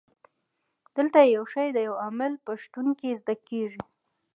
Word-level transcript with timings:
دلته 0.95 1.19
یو 1.35 1.43
شی 1.53 1.67
د 1.73 1.77
یو 1.87 1.95
عامل 2.03 2.33
په 2.45 2.51
شتون 2.61 2.87
کې 2.99 3.09
زده 3.19 3.35
کیږي. 3.47 3.81